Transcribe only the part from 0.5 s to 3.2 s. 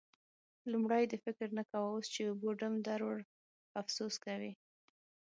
لومړی دې فکر نه کاوو؛ اوس چې اوبو ډم در وړ،